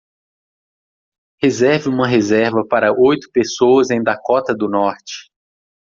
Reserve 1.43 1.87
uma 1.87 2.07
reserva 2.07 2.65
para 2.67 2.91
oito 2.91 3.29
pessoas 3.31 3.91
em 3.91 4.01
Dakota 4.01 4.51
do 4.51 4.67
Norte 4.67 5.29